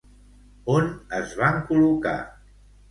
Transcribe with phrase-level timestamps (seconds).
[0.77, 0.89] On
[1.21, 2.19] es van col·locar?